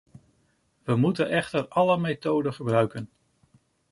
We 0.83 0.95
moeten 0.95 1.29
echter 1.29 1.67
alle 1.67 1.97
methoden 1.97 2.53
gebruiken. 2.53 3.09